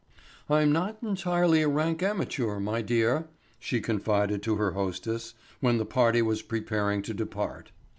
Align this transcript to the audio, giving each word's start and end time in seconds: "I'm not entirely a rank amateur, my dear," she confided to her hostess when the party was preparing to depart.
"I'm 0.49 0.71
not 0.71 0.97
entirely 1.03 1.61
a 1.61 1.67
rank 1.69 2.01
amateur, 2.01 2.59
my 2.59 2.81
dear," 2.81 3.27
she 3.59 3.79
confided 3.79 4.41
to 4.41 4.55
her 4.55 4.71
hostess 4.71 5.35
when 5.59 5.77
the 5.77 5.85
party 5.85 6.23
was 6.23 6.41
preparing 6.41 7.03
to 7.03 7.13
depart. 7.13 7.71